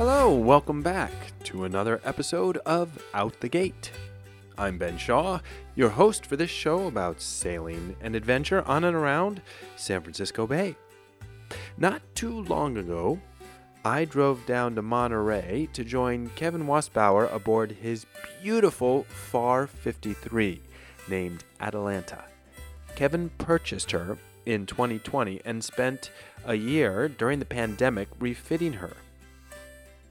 [0.00, 1.12] Hello, welcome back
[1.44, 3.92] to another episode of Out the Gate.
[4.56, 5.40] I'm Ben Shaw,
[5.74, 9.42] your host for this show about sailing and adventure on and around
[9.76, 10.74] San Francisco Bay.
[11.76, 13.20] Not too long ago,
[13.84, 18.06] I drove down to Monterey to join Kevin Wasbauer aboard his
[18.42, 20.62] beautiful Farr 53
[21.08, 22.24] named Atalanta.
[22.94, 26.10] Kevin purchased her in 2020 and spent
[26.46, 28.96] a year during the pandemic refitting her.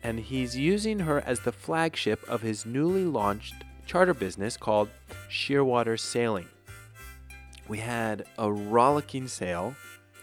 [0.02, 4.90] And he's using her as the flagship of his newly launched charter business called
[5.30, 6.48] Shearwater Sailing.
[7.68, 9.76] We had a rollicking sail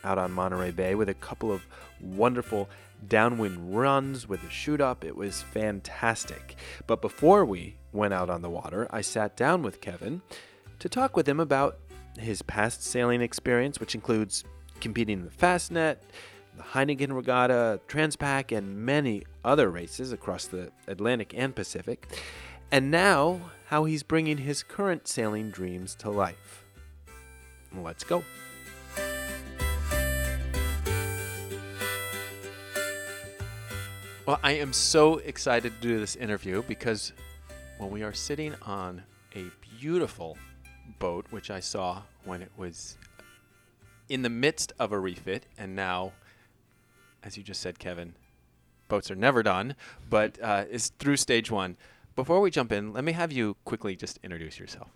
[0.03, 1.67] out on Monterey Bay with a couple of
[2.01, 2.69] wonderful
[3.09, 5.05] downwind runs with a chute up.
[5.05, 6.57] It was fantastic.
[6.87, 10.23] But before we went out on the water, I sat down with Kevin
[10.79, 11.79] to talk with him about
[12.19, 14.45] his past sailing experience, which includes
[14.81, 15.99] competing in the Fastnet,
[16.57, 22.07] the Heineken Regatta, Transpac, and many other races across the Atlantic and Pacific,
[22.71, 26.65] and now how he's bringing his current sailing dreams to life.
[27.75, 28.25] Let's go.
[34.25, 37.13] Well, I am so excited to do this interview because
[37.79, 39.03] when we are sitting on
[39.37, 39.45] a
[39.79, 40.37] beautiful
[40.99, 42.99] boat, which I saw when it was
[44.09, 46.13] in the midst of a refit, and now,
[47.23, 48.15] as you just said, Kevin,
[48.89, 49.75] boats are never done,
[50.09, 51.77] but uh, is through stage one.
[52.15, 54.89] Before we jump in, let me have you quickly just introduce yourself.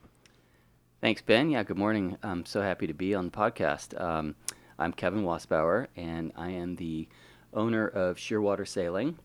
[1.00, 1.50] Thanks, Ben.
[1.50, 2.16] Yeah, good morning.
[2.22, 3.98] I'm so happy to be on the podcast.
[4.00, 4.34] Um,
[4.78, 7.08] I'm Kevin Wasbauer, and I am the
[7.52, 9.18] owner of Shearwater Sailing.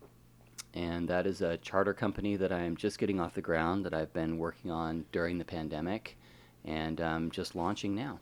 [0.74, 3.94] And that is a charter company that I am just getting off the ground that
[3.94, 6.18] I've been working on during the pandemic
[6.66, 8.18] and um, just launching now.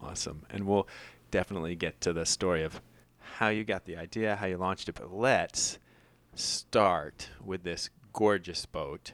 [0.00, 0.46] Awesome.
[0.48, 0.88] And we'll
[1.30, 2.80] definitely get to the story of
[3.38, 4.96] how you got the idea, how you launched it.
[4.96, 5.78] But let's
[6.34, 9.12] start with this gorgeous boat.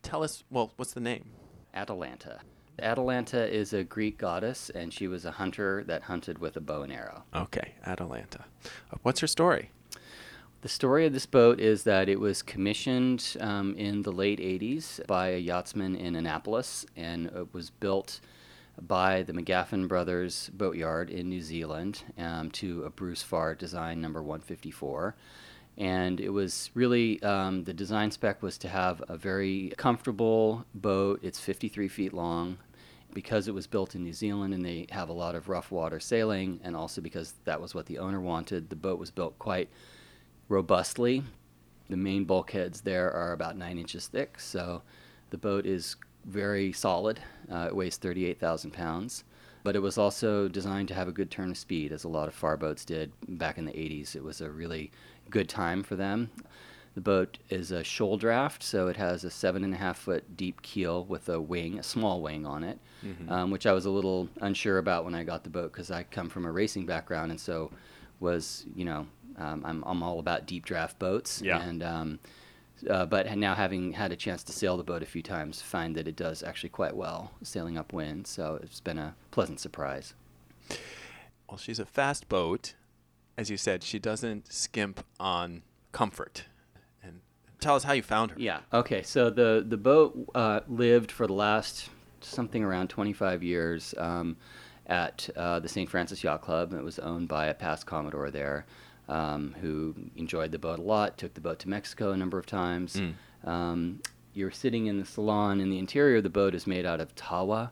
[0.00, 1.32] Tell us, well, what's the name?
[1.74, 2.40] Atalanta.
[2.80, 6.80] Atalanta is a Greek goddess, and she was a hunter that hunted with a bow
[6.80, 7.24] and arrow.
[7.34, 8.46] Okay, Atalanta.
[9.02, 9.70] What's her story?
[10.62, 15.06] The story of this boat is that it was commissioned um, in the late 80s
[15.06, 18.20] by a yachtsman in Annapolis, and it was built
[18.86, 24.22] by the McGaffin Brothers Boatyard in New Zealand um, to a Bruce Farr design number
[24.22, 25.14] 154.
[25.78, 31.20] And it was really um, the design spec was to have a very comfortable boat.
[31.22, 32.58] It's 53 feet long.
[33.12, 35.98] Because it was built in New Zealand and they have a lot of rough water
[35.98, 39.68] sailing, and also because that was what the owner wanted, the boat was built quite
[40.48, 41.24] robustly.
[41.88, 44.82] The main bulkheads there are about nine inches thick, so
[45.30, 47.20] the boat is very solid.
[47.50, 49.24] Uh, it weighs 38,000 pounds,
[49.62, 52.28] but it was also designed to have a good turn of speed, as a lot
[52.28, 54.14] of Farr boats did back in the 80s.
[54.14, 54.90] It was a really
[55.28, 56.30] good time for them.
[56.94, 60.36] The boat is a shoal draft, so it has a seven and a half foot
[60.36, 62.78] deep keel with a wing, a small wing on it,
[63.28, 66.02] um, which I was a little unsure about when I got the boat because I
[66.02, 67.70] come from a racing background and so
[68.18, 69.06] was, you know,
[69.38, 71.40] um, I'm, I'm all about deep draft boats.
[71.40, 71.62] Yeah.
[71.62, 72.18] And, um,
[72.88, 75.94] uh, but now having had a chance to sail the boat a few times, find
[75.96, 78.26] that it does actually quite well sailing upwind.
[78.26, 80.14] So it's been a pleasant surprise.
[81.48, 82.74] Well, she's a fast boat.
[83.36, 86.44] As you said, she doesn't skimp on comfort.
[87.02, 87.20] And
[87.60, 88.36] tell us how you found her.
[88.38, 88.60] Yeah.
[88.72, 89.02] Okay.
[89.02, 91.88] So the the boat uh, lived for the last
[92.20, 94.36] something around 25 years um,
[94.86, 95.88] at uh, the St.
[95.88, 96.72] Francis Yacht Club.
[96.74, 98.66] It was owned by a past commodore there,
[99.10, 101.18] um, who enjoyed the boat a lot.
[101.18, 102.96] Took the boat to Mexico a number of times.
[102.96, 103.14] Mm.
[103.48, 104.00] Um,
[104.32, 107.14] you're sitting in the salon, and the interior of the boat is made out of
[107.16, 107.70] tawa,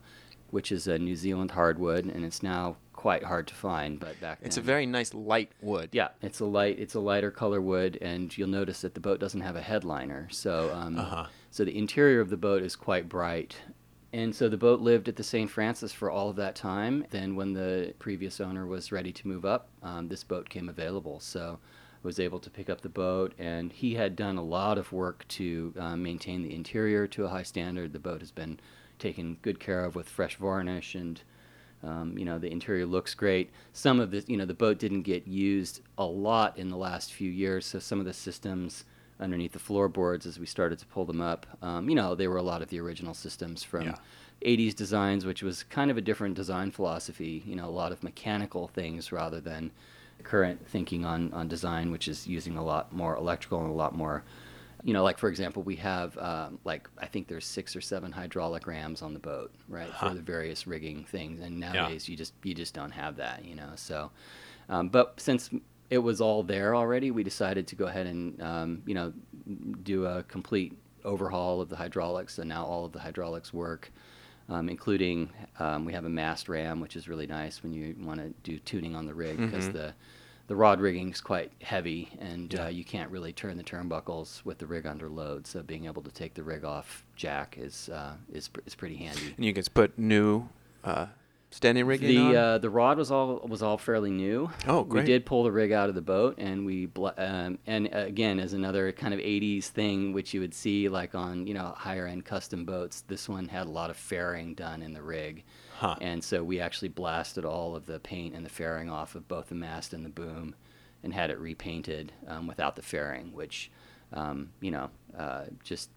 [0.50, 4.00] which is a New Zealand hardwood, and it's now quite hard to find.
[4.00, 5.90] But back It's a very nice light wood.
[5.92, 6.80] yeah, it's a light.
[6.80, 10.26] It's a lighter color wood, and you'll notice that the boat doesn't have a headliner.
[10.32, 11.26] So, um, Uh-huh.
[11.52, 13.56] so the interior of the boat is quite bright.
[14.12, 15.50] And so the boat lived at the St.
[15.50, 17.04] Francis for all of that time.
[17.10, 21.20] Then, when the previous owner was ready to move up, um, this boat came available.
[21.20, 21.58] So,
[22.02, 24.92] I was able to pick up the boat, and he had done a lot of
[24.92, 27.92] work to uh, maintain the interior to a high standard.
[27.92, 28.60] The boat has been
[28.98, 31.20] taken good care of with fresh varnish and
[31.82, 33.50] um, you know, the interior looks great.
[33.72, 37.12] Some of the, you know, the boat didn't get used a lot in the last
[37.12, 38.84] few years, so some of the systems
[39.20, 42.36] underneath the floorboards, as we started to pull them up, um, you know, they were
[42.36, 43.96] a lot of the original systems from Yeah.
[44.42, 47.42] 80s designs, which was kind of a different design philosophy.
[47.46, 49.72] You know, a lot of mechanical things rather than
[50.22, 53.94] current thinking on on design, which is using a lot more electrical and a lot
[53.96, 54.22] more
[54.84, 58.12] you know, like for example, we have um, like I think there's six or seven
[58.12, 60.10] hydraulic rams on the boat, right, Huh.
[60.10, 61.40] for the various rigging things.
[61.40, 63.70] And nowadays, you just you just don't have that, you know.
[63.74, 64.12] So,
[64.68, 65.50] um, but since
[65.90, 69.12] it was all there already, we decided to go ahead and um, you know
[69.82, 72.38] do a complete overhaul of the hydraulics.
[72.38, 73.90] and now all of the hydraulics work,
[74.48, 78.20] um, including um, we have a mast ram, which is really nice when you want
[78.20, 79.72] to do tuning on the rig because Mhm.
[79.72, 79.94] the
[80.48, 82.64] the rod rigging is quite heavy and Yeah.
[82.64, 85.46] uh, you can't really turn the turnbuckles with the rig under load.
[85.46, 88.96] So being able to take the rig off jack is uh, is pr- is pretty
[88.96, 89.34] handy.
[89.36, 90.48] And you can put new
[90.84, 91.06] uh,
[91.50, 92.36] standing rigging The on?
[92.36, 94.50] uh, the rod was all was all fairly new.
[94.66, 95.02] Oh, great!
[95.02, 97.98] We did pull the rig out of the boat, and we bl- um, and uh,
[97.98, 101.74] again as another kind of '80s thing, which you would see like on you know
[101.76, 103.02] higher end custom boats.
[103.08, 105.44] This one had a lot of fairing done in the rig,
[105.78, 105.96] Huh.
[106.00, 109.48] and so we actually blasted all of the paint and the fairing off of both
[109.48, 110.54] the mast and the boom,
[111.02, 113.70] and had it repainted um, without the fairing, which.
[114.10, 115.90] Um, you know, uh, just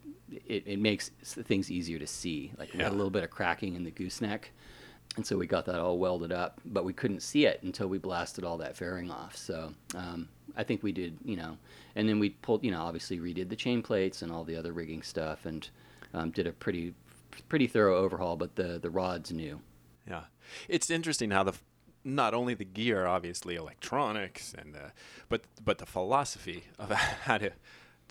[0.46, 2.52] it, it makes things easier to see.
[2.60, 4.52] Like we had a little bit of cracking in the gooseneck,
[5.18, 7.98] and so we got that all welded up, but we couldn't see it until we
[7.98, 9.36] blasted all that fairing off.
[9.36, 11.58] So um, I think we did, you know,
[11.96, 14.72] and then we pulled, you know, obviously redid the chain plates and all the other
[14.72, 15.70] rigging stuff, and
[16.14, 16.94] um, did a pretty,
[17.50, 18.38] pretty thorough overhaul.
[18.38, 19.60] But the the rods new.
[20.08, 20.24] Yeah,
[20.70, 21.54] it's interesting how the
[22.04, 24.92] not only the gear, obviously electronics, and the,
[25.28, 27.52] but but the philosophy of how to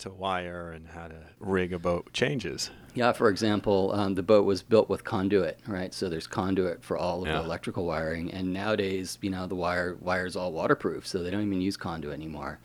[0.01, 2.69] to wire and how to rig a boat changes.
[2.93, 5.93] Yeah, for example, um, the boat was built with conduit, right?
[5.93, 7.37] So there's conduit for all of Yeah.
[7.39, 11.45] the electrical wiring, and nowadays, you know, the wire wire's all waterproof, so they don't
[11.45, 12.59] even use conduit anymore.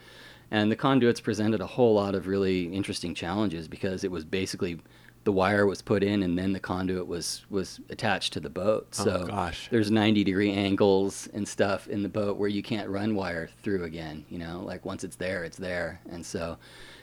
[0.50, 4.80] And the conduits presented a whole lot of really interesting challenges because it was basically
[5.24, 8.86] the wire was put in and then the conduit was was attached to the boat.
[9.00, 9.68] Oh, So gosh.
[9.70, 13.82] there's 90 degree angles and stuff in the boat where you can't run wire through
[13.84, 14.24] again.
[14.30, 16.58] You know, like once it's there, it's there, and so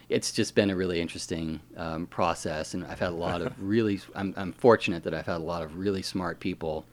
[0.09, 2.73] it's just been a really interesting um, process.
[2.73, 5.63] And I've had a lot of really, I'm, I'm fortunate that I've had a lot
[5.63, 6.85] of really smart people.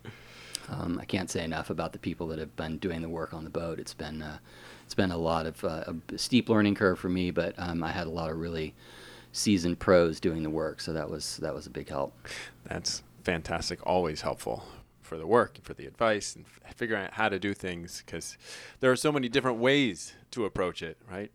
[0.69, 3.45] Um, I can't say enough about the people that have been doing the work on
[3.45, 3.79] the boat.
[3.79, 4.39] It's been uh,
[4.85, 7.91] it's been a lot of uh, a steep learning curve for me, but um, I
[7.91, 8.75] had a lot of really
[9.33, 12.15] seasoned pros doing the work, so that was that was a big help.
[12.65, 13.85] That's fantastic.
[13.85, 14.65] Always helpful
[15.03, 18.03] for the work and for the advice and f- figuring out how to do things
[18.07, 18.39] because
[18.79, 21.33] there are so many different ways to approach it, right?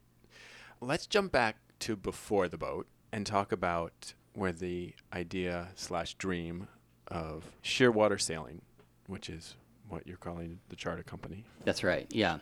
[0.80, 6.68] Let's jump back to before the boat and talk about where the idea slash dream
[7.10, 8.62] of shearwater sailing,
[9.06, 9.56] which is
[9.88, 11.44] what you're calling the charter company.
[11.64, 12.08] That's right.
[12.10, 12.40] Yeah.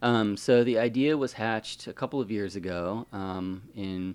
[0.00, 3.06] Um, so the idea was hatched a couple of years ago.
[3.12, 4.14] Um, in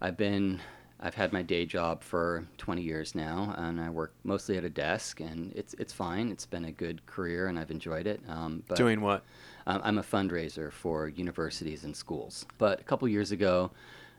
[0.00, 0.60] I've been
[0.98, 4.68] I've had my day job for 20 years now, and I work mostly at a
[4.68, 6.30] desk, and it's it's fine.
[6.32, 8.20] It's been a good career, and I've enjoyed it.
[8.28, 9.24] Um, but Doing what?
[9.66, 12.46] Um, I'm a fundraiser for universities and schools.
[12.58, 13.70] But a couple years ago,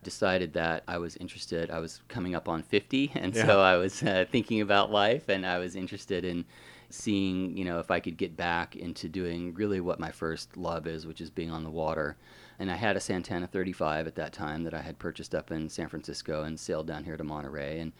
[0.03, 1.71] decided that I was interested.
[1.71, 3.45] I was coming up on 50, and Yeah.
[3.45, 6.45] so I was uh, thinking about life, and I was interested in
[6.89, 10.85] seeing, you know, if I could get back into doing really what my first love
[10.85, 12.17] is, which is being on the water.
[12.59, 15.69] And I had a Santana 35 at that time that I had purchased up in
[15.69, 17.93] San Francisco and sailed down here to Monterey and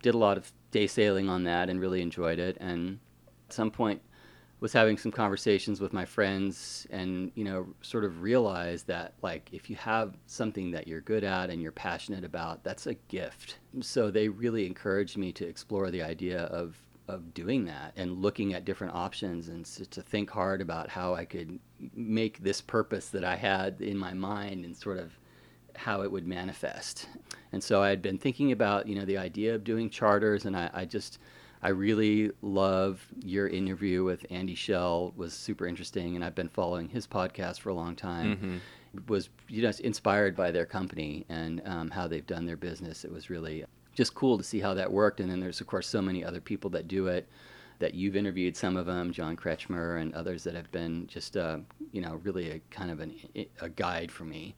[0.00, 2.56] did a lot of day sailing on that and really enjoyed it.
[2.60, 3.00] And
[3.48, 4.00] at some point,
[4.60, 9.48] was having some conversations with my friends and you know sort of realized that like
[9.52, 13.58] if you have something that you're good at and you're passionate about that's a gift
[13.80, 16.76] so they really encouraged me to explore the idea of
[17.08, 21.24] of doing that and looking at different options and to think hard about how I
[21.24, 21.58] could
[21.94, 25.12] make this purpose that I had in my mind and sort of
[25.76, 27.08] how it would manifest.
[27.52, 30.56] And so I had been thinking about, you know, the idea of doing charters, and
[30.56, 31.18] I, I just,
[31.62, 36.88] I really love your interview with Andy Schell was super interesting, and I've been following
[36.88, 38.60] his podcast for a long time.
[39.08, 43.04] Was you know inspired by their company and um, how they've done their business.
[43.04, 45.20] It was really just cool to see how that worked.
[45.20, 47.28] And then there's of course so many other people that do it
[47.78, 51.58] that you've interviewed some of them, John Kretschmer and others that have been just, uh,
[51.92, 53.14] you know, really a kind of an,
[53.60, 54.54] a guide for me.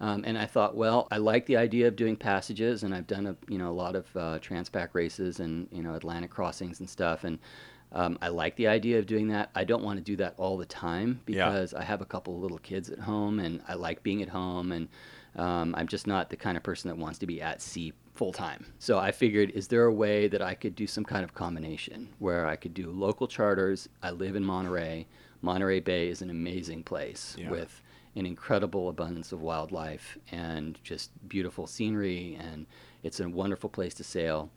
[0.00, 3.26] Um, and I thought, well, I like the idea of doing passages, and I've done
[3.26, 6.88] a you know a lot of uh, Transpac races and you know Atlantic crossings and
[6.88, 7.38] stuff, and
[7.92, 9.50] um, I like the idea of doing that.
[9.54, 11.46] I don't want to do that all the time Yeah.
[11.48, 14.28] because I have a couple of little kids at home, and I like being at
[14.28, 14.88] home, and
[15.36, 18.32] um, I'm just not the kind of person that wants to be at sea full
[18.32, 18.66] time.
[18.78, 22.08] So I figured, is there a way that I could do some kind of combination
[22.18, 23.88] where I could do local charters?
[24.02, 25.06] I live in Monterey.
[25.42, 27.50] Monterey Bay is an amazing place Yeah.
[27.50, 27.82] with
[28.16, 32.66] an incredible abundance of wildlife and just beautiful scenery, and
[33.02, 34.50] it's a wonderful place to sail.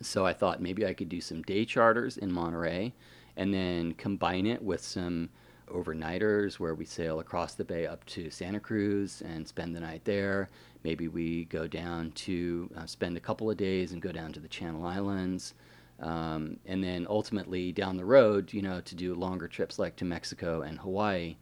[0.00, 2.92] So I thought maybe I could do some day charters in Monterey
[3.36, 5.30] and then combine it with some
[5.72, 10.04] overnighters where we sail across the bay up to Santa Cruz and spend the night
[10.04, 10.48] there.
[10.82, 14.40] Maybe we go down to uh, spend a couple of days and go down to
[14.40, 15.54] the Channel Islands.
[16.00, 20.04] Um, and then ultimately down the road, you know, to do longer trips like to
[20.04, 21.36] Mexico and Hawaii.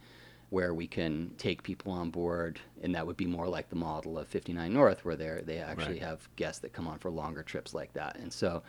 [0.51, 4.19] Where we can take people on board, and that would be more like the model
[4.19, 6.03] of 59 North, where they they actually Right.
[6.03, 8.17] have guests that come on for longer trips like that.
[8.19, 8.63] And so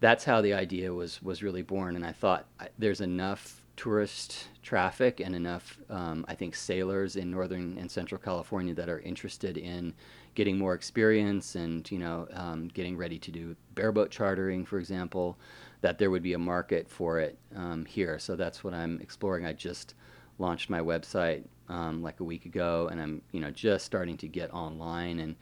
[0.00, 1.96] that's how the idea was was really born.
[1.96, 7.30] And I thought I, there's enough tourist traffic and enough, um, I think, sailors in
[7.30, 9.94] northern and central California that are interested in
[10.36, 15.38] getting more experience and you know um, getting ready to do bareboat chartering, for example,
[15.80, 18.18] that there would be a market for it um, here.
[18.18, 19.46] So that's what I'm exploring.
[19.46, 19.94] I just
[20.38, 24.28] launched my website um, like a week ago, and I'm you know just starting to
[24.28, 25.36] get online and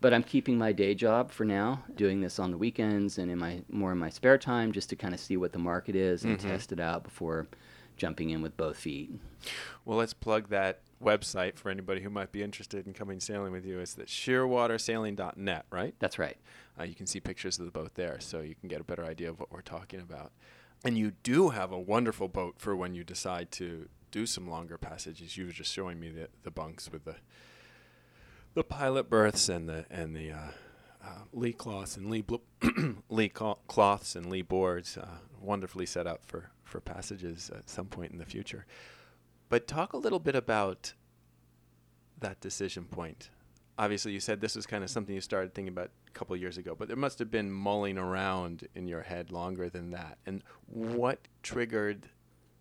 [0.00, 3.38] but I'm keeping my day job for now, doing this on the weekends and in
[3.38, 6.24] my more in my spare time, just to kind of see what the market is
[6.24, 6.42] and Mhm.
[6.42, 7.46] test it out before
[7.96, 9.12] jumping in with both feet.
[9.84, 13.64] Well, let's plug that website for anybody who might be interested in coming sailing with
[13.64, 13.78] you.
[13.78, 15.94] It's the shearwatersailing.net, right?
[15.98, 16.36] That's right.
[16.78, 19.04] Uh, you can see pictures of the boat there, so you can get a better
[19.04, 20.32] idea of what we're talking about.
[20.84, 24.78] And you do have a wonderful boat for when you decide to do some longer
[24.78, 25.36] passages.
[25.36, 27.16] You were just showing me the, the bunks with the
[28.54, 30.50] the pilot berths and the and the uh,
[31.04, 32.24] uh, lee cloths and lee
[33.08, 38.12] lee cloths and lee boards, uh, wonderfully set up for for passages at some point
[38.12, 38.66] in the future.
[39.48, 40.94] But talk a little bit about
[42.20, 43.30] that decision point.
[43.78, 46.56] Obviously, you said this was kind of something you started thinking about a couple years
[46.56, 50.18] ago, but there must have been mulling around in your head longer than that.
[50.26, 52.08] And what triggered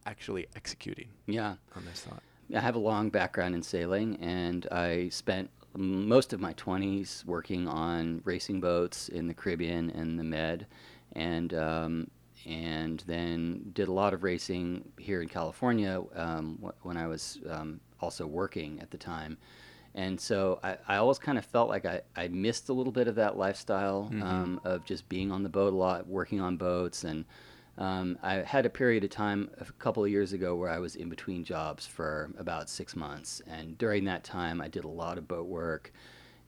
[0.05, 1.55] actually executing Yeah.
[1.75, 2.23] on this thought?
[2.55, 7.67] I have a long background in sailing, and I spent most of my 20s working
[7.67, 10.67] on racing boats in the Caribbean and the Med,
[11.13, 12.11] and um,
[12.45, 17.39] and then did a lot of racing here in California um, wh- when I was
[17.49, 19.37] um, also working at the time.
[19.93, 23.07] And so I, I always kind of felt like I, I missed a little bit
[23.07, 24.23] of that lifestyle Mhm.
[24.23, 27.25] um, of just being on the boat a lot, working on boats, and
[27.77, 30.95] um, I had a period of time a couple of years ago where I was
[30.95, 33.41] in between jobs for about six months.
[33.47, 35.91] And during that time, I did a lot of boat work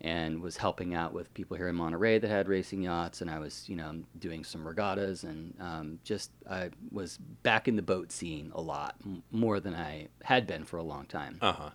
[0.01, 3.21] and was helping out with people here in Monterey that had racing yachts.
[3.21, 7.77] And I was, you know, doing some regattas and um, just I was back in
[7.77, 11.37] the boat scene a lot m- more than I had been for a long time.
[11.41, 11.69] Uh huh.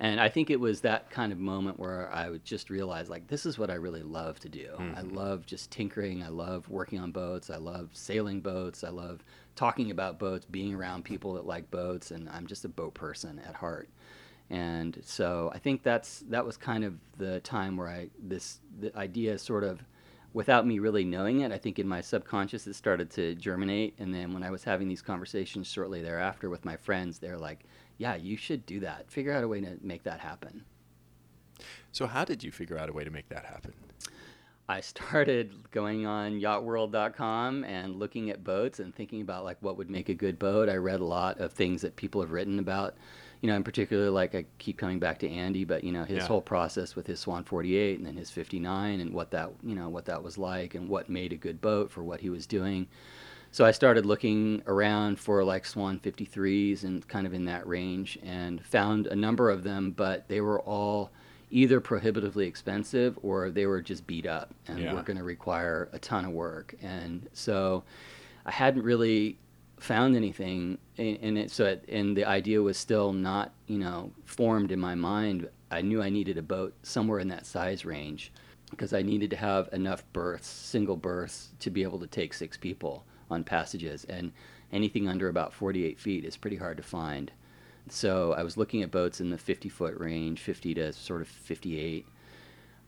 [0.00, 3.28] And I think it was that kind of moment where I would just realize, like,
[3.28, 4.74] this is what I really love to do.
[4.76, 5.14] I Mhm.
[5.14, 6.22] love just tinkering.
[6.22, 7.48] I love working on boats.
[7.48, 8.82] I love sailing boats.
[8.82, 9.24] I love
[9.54, 12.10] talking about boats, being around people that like boats.
[12.10, 13.88] And I'm just a boat person at heart.
[14.50, 18.94] And so I think that's that was kind of the time where I this the
[18.96, 19.82] idea sort of
[20.34, 23.94] without me really knowing it, I think in my subconscious it started to germinate.
[23.98, 27.60] And then when I was having these conversations shortly thereafter with my friends, they're like,
[27.98, 29.10] "Yeah, you should do that.
[29.10, 30.64] Figure out a way to make that happen."
[31.92, 33.72] So, how did you figure out a way to make that happen?
[34.68, 39.90] I started going on yachtworld.com and looking at boats and thinking about like what would
[39.90, 40.68] make a good boat.
[40.68, 42.96] I read a lot of things that people have written about,
[43.42, 46.18] you know, in particular like I keep coming back to Andy, but you know, his
[46.18, 46.26] Yeah.
[46.28, 49.90] whole process with his Swan 48 and then his 59 and what that, you know,
[49.90, 52.88] what that was like and what made a good boat for what he was doing.
[53.54, 58.18] So I started looking around for like Swan 53s and kind of in that range
[58.24, 61.12] and found a number of them, but they were all
[61.52, 64.92] either prohibitively expensive or they were just beat up and Yeah.
[64.92, 66.74] were going to require a ton of work.
[66.82, 67.84] And so
[68.44, 69.38] I hadn't really
[69.78, 74.10] found anything and, and it, so it, and the idea was still not, you know,
[74.24, 75.48] formed in my mind.
[75.70, 78.32] I knew I needed a boat somewhere in that size range
[78.70, 82.56] because I needed to have enough berths, single berths to be able to take six
[82.56, 83.04] people
[83.34, 84.32] on passages and
[84.72, 87.30] anything under about 48 feet is pretty hard to find.
[87.88, 91.28] So I was looking at boats in the 50 foot range, 50 to sort of
[91.28, 92.06] 58.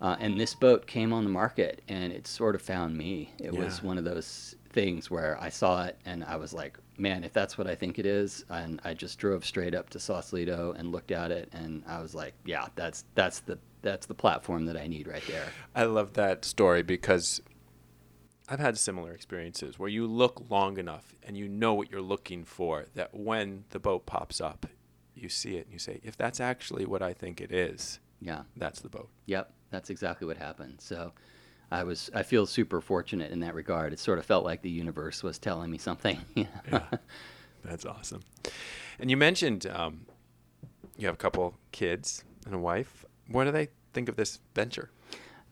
[0.01, 3.33] Uh, and this boat came on the market and it sort of found me.
[3.39, 7.25] It was one of those things where I saw it and I was like, man,
[7.25, 10.75] if that's what I think it is, and I just drove straight up to Sausalito
[10.77, 14.67] and looked at it and I was like, yeah, that's that's the that's the platform
[14.67, 15.47] that I need right there.
[15.75, 17.41] I love that story because
[18.49, 22.45] I've had similar experiences where you look long enough and you know what you're looking
[22.45, 24.67] for that when the boat pops up,
[25.15, 28.43] you see it and you say, if that's actually what I think it is, Yeah.
[28.57, 29.09] that's the boat.
[29.27, 30.77] Yep, that's exactly what happened.
[30.81, 31.13] So
[31.73, 33.93] I was I feel super fortunate in that regard.
[33.93, 36.19] It sort of felt like the universe was telling me something.
[36.37, 36.85] Yeah.
[37.65, 38.23] That's awesome.
[39.01, 40.07] And you mentioned um,
[40.97, 43.05] you have a couple kids and a wife.
[43.29, 44.91] What do they think of this venture?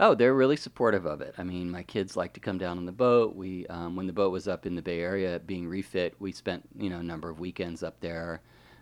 [0.01, 1.35] Oh, they're really supportive of it.
[1.39, 3.37] I mean, my kids like to come down on the boat.
[3.37, 6.65] We, um, when the boat was up in the Bay Area being refit, we spent
[6.77, 8.41] you know a number of weekends up there.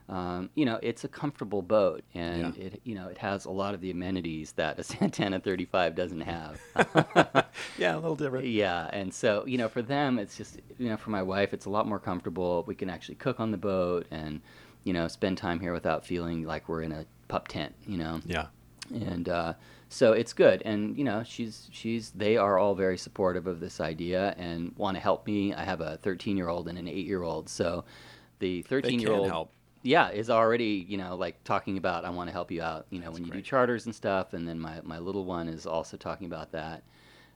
[0.08, 2.64] Um, you know, it's a comfortable boat, and Yeah.
[2.64, 6.22] it you know it has a lot of the amenities that a Santana 35 doesn't
[6.22, 6.60] have.
[7.78, 8.46] yeah, a little different.
[8.46, 11.66] Yeah, and so you know, for them, it's just you know, for my wife, it's
[11.66, 12.64] a lot more comfortable.
[12.66, 14.40] We can actually cook on the boat, and
[14.84, 18.20] you know, spend time here without feeling like we're in a pup tent, you know.
[18.26, 18.46] Yeah.
[18.90, 19.54] And uh,
[19.92, 20.62] so it's good.
[20.64, 24.96] And you know, she's she's they are all very supportive of this idea and want
[24.96, 25.52] to help me.
[25.54, 27.84] I have a 13 year old and an 8 year old, so
[28.38, 29.52] the 13 year old help.
[29.84, 32.98] yeah is already you know like talking about i want to help you out you
[32.98, 35.96] know when you do charters and stuff and then my, my little one is also
[35.96, 36.82] talking about that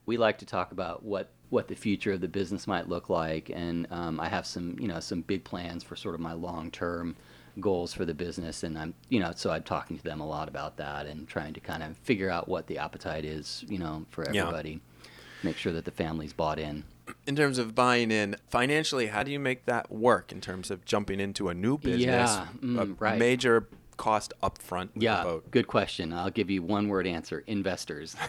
[0.06, 3.50] we like to talk about what what the future of the business might look like
[3.54, 6.72] and um, i have some you know some big plans for sort of my long
[6.72, 7.14] term
[7.60, 10.48] goals for the business and i'm you know so i'm talking to them a lot
[10.48, 14.04] about that and trying to kind of figure out what the appetite is you know
[14.10, 15.08] for everybody Yeah.
[15.42, 16.84] make sure that the family's bought in
[17.26, 20.84] In terms of buying in financially, how do you make that work in terms of
[20.84, 22.02] jumping into a new business?
[22.02, 23.16] Yeah, mm, a right.
[23.16, 26.12] major cost up front Yeah, good question.
[26.12, 28.16] I'll give you one word answer: investors.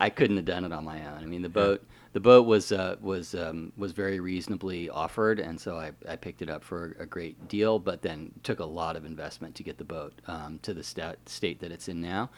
[0.00, 1.18] I couldn't have done it on my own.
[1.22, 1.84] I mean, the boat
[2.14, 6.42] the boat was uh, was um, was very reasonably offered, and so I, I picked
[6.42, 7.80] it up for a great deal.
[7.80, 11.18] But then took a lot of investment to get the boat um, to the stat,
[11.26, 12.30] state that it's in now.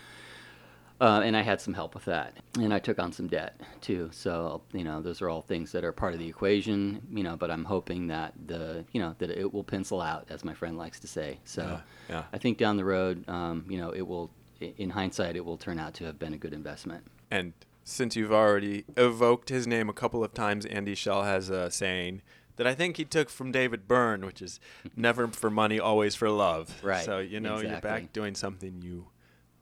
[0.98, 4.08] Uh, and I had some help with that, and I took on some debt too.
[4.12, 7.02] So you know, those are all things that are part of the equation.
[7.12, 10.42] You know, but I'm hoping that the you know that it will pencil out, as
[10.42, 11.38] my friend likes to say.
[11.44, 12.22] So Yeah, yeah.
[12.32, 14.30] I think down the road, um, you know, it will.
[14.58, 17.04] In hindsight, it will turn out to have been a good investment.
[17.30, 17.52] And
[17.88, 22.20] since you've already evoked his name a couple of times, Andy Schell has a saying
[22.56, 24.58] that I think he took from David Byrne, which is
[24.96, 26.82] never for money, always for love.
[26.82, 29.06] Right, So, you know, you're back doing something you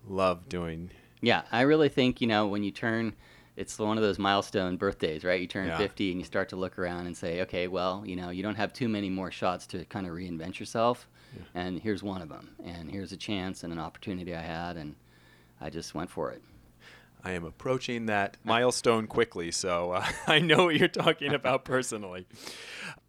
[0.07, 0.91] love doing.
[1.21, 3.15] Yeah, I really think you know when you turn,
[3.57, 5.39] it's one of those milestone birthdays, right?
[5.41, 5.77] You turn Yeah.
[5.77, 8.55] 50 and you start to look around and say, okay, well, you know, you don't
[8.57, 11.09] have too many more shots to kind of reinvent yourself,
[11.55, 14.95] and here's one of them, and here's a chance and an opportunity I had, and
[15.61, 16.43] I just went for it.
[17.25, 22.27] I am approaching that milestone quickly, so uh, I know what you're talking about personally.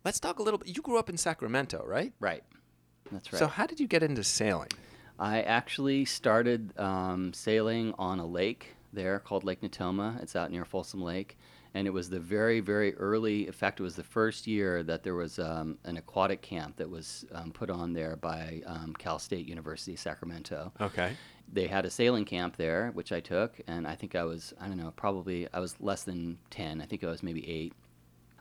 [0.06, 0.76] Let's talk a little bit.
[0.76, 2.14] You grew up in Sacramento, right?
[2.20, 2.44] Right.
[3.12, 3.40] That's right.
[3.40, 4.70] So, how did you get into sailing?
[5.20, 10.22] I actually started um, sailing on a lake there called Lake Natoma.
[10.24, 11.38] It's out near Folsom Lake.
[11.76, 15.04] And it was the very, very early, in fact, it was the first year that
[15.04, 19.20] there was um, an aquatic camp that was um, put on there by um, Cal
[19.20, 20.72] State University, Sacramento.
[20.80, 21.18] Okay.
[21.52, 23.60] They had a sailing camp there, which I took.
[23.68, 26.82] And I think I was, I don't know, probably, I was less than 10.
[26.82, 27.74] I think I was maybe eight.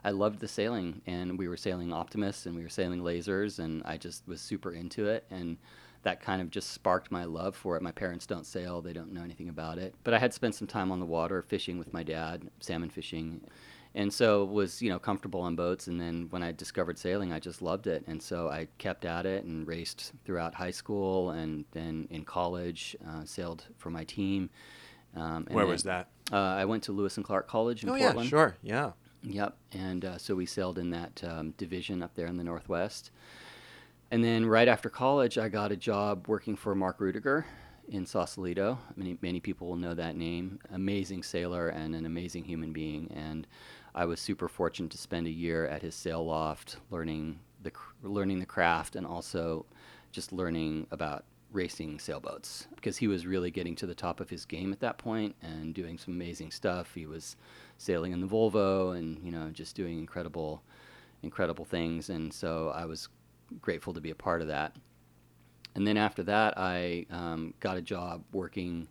[0.04, 3.82] I loved the sailing, and we were sailing Optimists and we were sailing lasers, and
[3.84, 5.24] I just was super into it.
[5.30, 5.56] And
[6.04, 7.82] that kind of just sparked my love for it.
[7.82, 9.94] My parents don't sail, they don't know anything about it.
[10.04, 13.40] But I had spent some time on the water fishing with my dad, salmon fishing.
[13.96, 17.38] And so was, you know, comfortable on boats and then when I discovered sailing, I
[17.38, 18.04] just loved it.
[18.06, 22.96] And so I kept at it and raced throughout high school and then in college,
[23.08, 24.50] uh, sailed for my team.
[25.16, 26.08] Um, Where then, was that?
[26.32, 28.24] Uh, I went to Lewis and Clark College in oh, Portland.
[28.24, 28.56] yeah, sure.
[28.62, 28.90] Yeah.
[29.22, 29.56] Yep.
[29.72, 33.10] And uh, so we sailed in that um, division up there in the Northwest.
[34.14, 37.44] And then right after college, I got a job working for Mark Rudiger
[37.88, 38.78] in Sausalito.
[38.94, 40.60] Many, many people will know that name.
[40.72, 43.10] Amazing sailor and an amazing human being.
[43.12, 43.44] And
[43.92, 47.72] I was super fortunate to spend a year at his sail loft learning the,
[48.04, 49.66] learning the craft and also
[50.12, 54.44] just learning about racing sailboats because he was really getting to the top of his
[54.44, 56.94] game at that point and doing some amazing stuff.
[56.94, 57.34] He was
[57.78, 60.62] sailing in the Volvo and you know just doing incredible
[61.24, 63.08] incredible things and so I was
[63.60, 64.76] grateful to be a part of that.
[65.74, 68.88] And then after that, I um, got a job working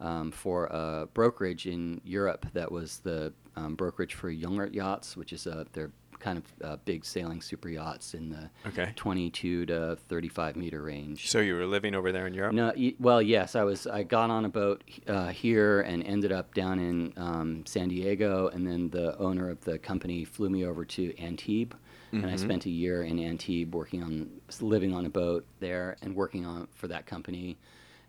[0.00, 5.32] um, for a brokerage in Europe that was the um, brokerage for Jongert yachts, which
[5.32, 8.92] is a they're kind of uh, big sailing super yachts in the Okay.
[8.96, 11.28] 22 to 35 meter range.
[11.28, 12.54] So, you were living over there in Europe?
[12.54, 13.86] No, well, yes, I was.
[13.86, 18.48] I got on a boat uh, here and ended up down in um, San Diego,
[18.48, 21.76] and then the owner of the company flew me over to Antibes,
[22.22, 22.38] and I Mhm.
[22.38, 26.68] spent a year in Antibes working on living on a boat there and working on
[26.72, 27.56] for that company,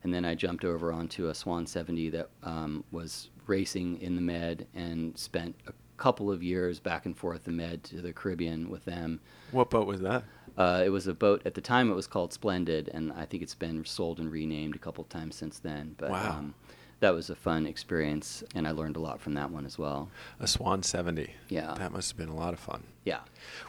[0.04, 4.22] and then I jumped over onto a Swan 70 that um, was racing in the
[4.22, 8.70] Med and spent a couple of years back and forth the Med to the Caribbean
[8.70, 9.20] with them.
[9.52, 10.24] What boat was that?
[10.58, 11.89] Uh, it was a boat at the time.
[11.91, 15.10] It was called Splendid, and I think it's been sold and renamed a couple of
[15.10, 15.96] times since then.
[15.98, 16.38] But Wow.
[16.39, 16.54] um,
[17.01, 20.10] that was a fun experience, and I learned a lot from that one as well.
[20.39, 21.29] A Swan 70.
[21.49, 21.73] Yeah.
[21.77, 22.84] That must have been a lot of fun.
[23.03, 23.19] Yeah,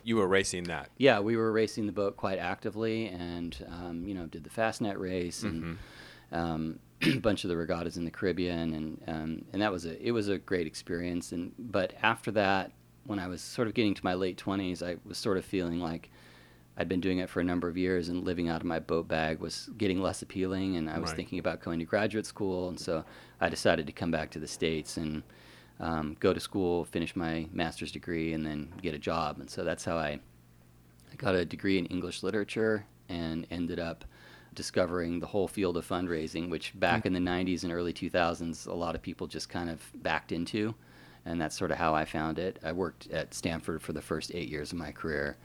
[0.05, 0.89] You were racing that.
[0.97, 1.21] yeah.
[1.21, 5.43] We were racing the boat quite actively, and um, you know, did the Fastnet race
[5.43, 5.77] and
[6.33, 10.03] um, a bunch of the regattas in the Caribbean, and um, and that was a
[10.03, 11.33] it was a great experience.
[11.33, 12.73] And but after that,
[13.05, 15.81] when I was sort of getting to my late twenties, I was sort of feeling
[15.81, 16.11] like
[16.77, 19.09] I'd been doing it for a number of years, and living out of my boat
[19.09, 20.77] bag was getting less appealing.
[20.77, 21.17] And I was Right.
[21.17, 23.05] thinking about going to graduate school, and so
[23.41, 25.23] I decided to come back to the states and
[25.81, 29.41] um, go to school, finish my master's degree, and then get a job.
[29.41, 30.21] And so that's how I
[31.13, 34.05] I got a degree in English literature and ended up
[34.55, 38.73] discovering the whole field of fundraising, which back in the 90s and early 2000s, a
[38.75, 40.75] lot of people just kind of backed into.
[41.25, 42.59] And that's sort of how I found it.
[42.63, 45.37] I worked at Stanford for the first eight years of my career.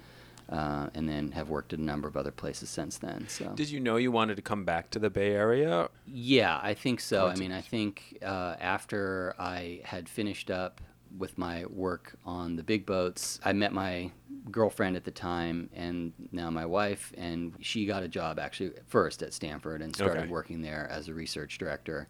[0.50, 3.26] Uh, and then have worked at a number of other places since then.
[3.30, 5.88] So, Did you know you wanted to come back to the Bay Area?
[6.06, 7.28] yeah, I think so.
[7.28, 10.82] I mean, I think uh, after I had finished up
[11.18, 14.12] with my work on the big boats, I met my
[14.50, 19.22] girlfriend at the time and now my wife, and she got a job actually first
[19.24, 20.30] at Stanford and started Okay.
[20.30, 22.08] working there as a research director.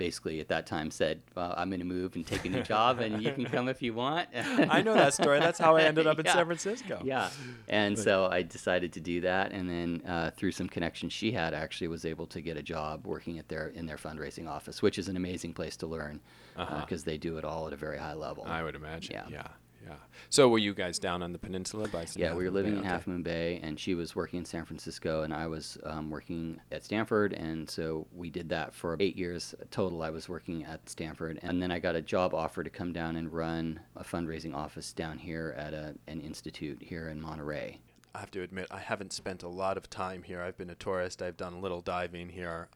[0.00, 3.00] Basically, at that time, said, well, "I'm going to move and take a new job,
[3.00, 5.38] and you can come if you want." I know that story.
[5.40, 6.32] That's how I ended up in Yeah.
[6.32, 7.02] San Francisco.
[7.04, 7.28] Yeah,
[7.68, 11.52] and so I decided to do that, and then uh, through some connections she had,
[11.52, 14.98] actually was able to get a job working at their in their fundraising office, which
[14.98, 16.20] is an amazing place to learn
[16.56, 16.96] because Uh-huh.
[17.04, 18.44] they do it all at a very high level.
[18.46, 19.12] I would imagine.
[19.14, 19.26] Yeah.
[19.30, 19.46] yeah,
[19.84, 19.94] yeah.
[20.28, 22.04] So were you guys down on the peninsula by?
[22.04, 22.78] some yeah, Half we were Moon living Bay?
[22.78, 22.88] in Okay.
[22.88, 26.60] Half Moon Bay, and she was working in San Francisco, and I was um, working
[26.70, 30.02] at Stanford, and so we did that for eight years total.
[30.02, 33.16] I was working at Stanford, and then I got a job offer to come down
[33.16, 37.78] and run a fundraising office down here at a, an institute here in Monterey.
[38.14, 40.42] I have to admit, I haven't spent a lot of time here.
[40.42, 41.22] I've been a tourist.
[41.22, 42.68] I've done a little diving here,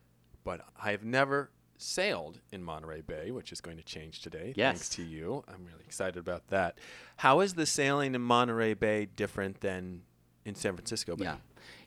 [0.45, 4.52] but I have never sailed in Monterey Bay, which is going to change today.
[4.56, 5.44] Thanks to you.
[5.48, 6.78] I'm really excited about that.
[7.16, 10.02] How is the sailing in Monterey Bay different than
[10.44, 11.24] in San Francisco Bay?
[11.24, 11.37] Yeah,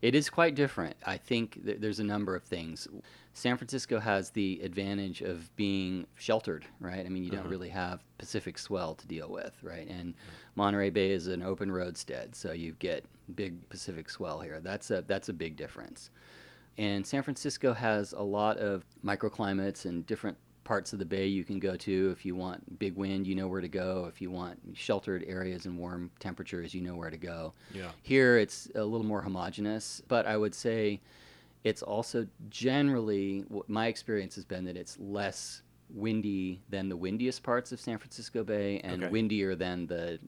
[0.02, 0.95] it is quite different.
[1.06, 2.88] I think th- there's a number of things.
[3.34, 7.06] San Francisco has the advantage of being sheltered, right?
[7.06, 7.50] I mean, you don't Uh-huh.
[7.50, 9.88] really have Pacific swell to deal with, right?
[9.88, 10.15] And
[10.56, 14.60] Monterey Bay is an open roadstead, so you get big Pacific swell here.
[14.60, 16.10] That's a that's a big difference.
[16.78, 21.44] And San Francisco has a lot of microclimates and different parts of the bay you
[21.44, 22.10] can go to.
[22.12, 24.06] If you want big wind, you know where to go.
[24.10, 27.54] If you want sheltered areas and warm temperatures, you know where to go.
[27.74, 27.92] Yeah.
[28.04, 31.02] Here it's a little more homogenous, but I would say
[31.63, 37.72] it's also generally, my experience has been that it's less windy than the windiest parts
[37.72, 39.12] of San Francisco Bay and Okay.
[39.12, 40.20] windier than the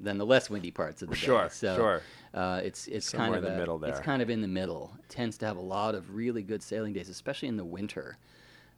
[0.00, 1.48] than the less windy parts of the Sure, bay.
[1.50, 2.02] So sure.
[2.34, 4.48] uh, it's it's Somewhere kind of in the a- middle It's kind of in the
[4.48, 4.92] middle.
[5.00, 8.16] It tends to have a lot of really good sailing days, especially in the winter.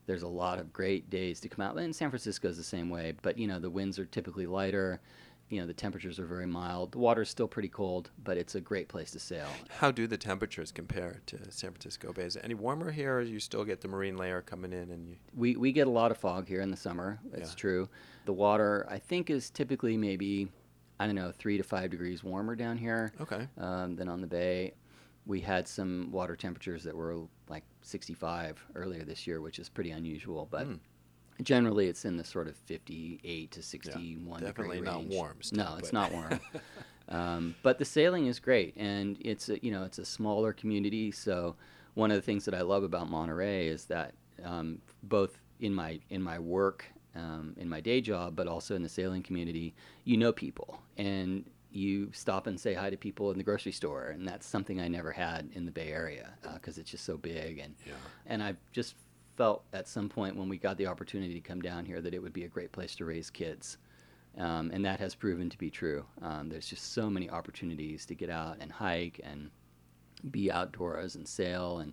[0.07, 1.77] There's a lot of great days to come out.
[1.79, 5.01] And San Francisco is the same way, but you know the winds are typically lighter.
[5.51, 6.93] You know the temperatures are very mild.
[6.93, 9.49] The water's still pretty cold, but it's a great place to sail.
[9.69, 12.23] How do the temperatures compare to San Francisco Bay?
[12.23, 15.09] Is it any warmer here, or you still get the marine layer coming in and
[15.09, 15.17] you?
[15.37, 17.19] We we get a lot of fog here in the summer.
[17.33, 17.57] It's Yeah.
[17.57, 17.89] true.
[18.27, 20.49] The water I think is typically maybe
[21.01, 23.49] I don't know three to five degrees warmer down here Okay.
[23.59, 24.75] um, than on the bay.
[25.27, 27.17] We had some water temperatures that were
[27.49, 30.47] like 65 earlier this year, which is pretty unusual.
[30.51, 30.75] But Hmm.
[31.43, 35.15] generally, it's in the sort of 58 to 61 definitely degree not range.
[35.15, 36.39] warm still, no, it's not warm.
[37.09, 41.11] um, but the sailing is great, and it's a, you know it's a smaller community.
[41.13, 41.57] So
[41.95, 44.13] one of the things that I love about Monterey is that
[44.45, 46.85] um, both in my in my work
[47.17, 51.45] um, in my day job, but also in the sailing community, you know people and
[51.73, 54.89] you stop and say hi to people in the grocery store, and that's something I
[54.89, 57.93] never had in the Bay Area because it's just so big and Yeah.
[58.27, 58.97] and I just
[59.37, 62.21] felt at some point when we got the opportunity to come down here that it
[62.21, 63.79] would be a great place to raise kids.
[64.37, 66.05] Um, and that has proven to be true.
[66.23, 69.51] Um, there's just so many opportunities to get out and hike and
[70.31, 71.93] be outdoors and sail, and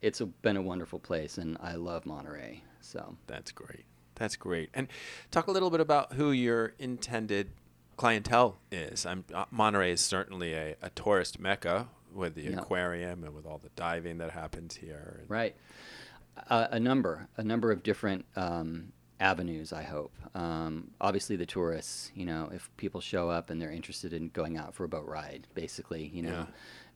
[0.00, 1.38] it's a, been a wonderful place.
[1.38, 2.62] And I love Monterey.
[2.80, 3.84] So That's great.
[4.22, 4.70] That's great.
[4.72, 4.86] And
[5.32, 7.50] talk a little bit about who your intended
[7.96, 9.04] clientele is.
[9.04, 12.58] I'm, uh, Monterey is certainly a, a tourist mecca with the Yeah.
[12.60, 15.24] aquarium and with all the diving that happens here.
[15.26, 15.56] Right.
[16.48, 19.72] A, a number, a number of different um, avenues.
[19.72, 20.12] I hope.
[20.34, 22.10] Um, obviously, the tourists.
[22.14, 25.06] You know, if people show up and they're interested in going out for a boat
[25.06, 26.46] ride, basically, you know, Yeah.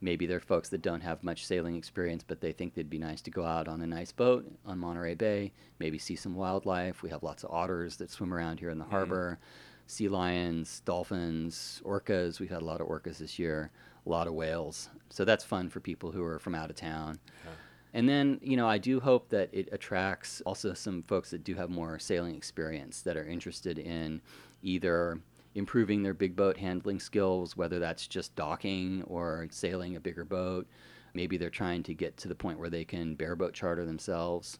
[0.01, 3.21] maybe they're folks that don't have much sailing experience, but they think they'd be nice
[3.21, 7.01] to go out on a nice boat on Monterey Bay, maybe see some wildlife.
[7.01, 9.39] We have lots of otters that swim around here in the harbor.
[9.89, 12.41] Sea lions, dolphins, orcas.
[12.41, 13.71] We've had a lot of orcas this year.
[14.05, 14.89] A lot of whales.
[15.09, 17.19] So that's fun for people who are from out of town.
[17.97, 21.55] And then, you know, I do hope that it attracts also some folks that do
[21.55, 24.21] have more sailing experience that are interested in
[24.61, 25.19] either
[25.55, 30.67] improving their big boat handling skills, whether that's just docking or sailing a bigger boat.
[31.15, 34.59] Maybe they're trying to get to the point where they can bareboat charter themselves.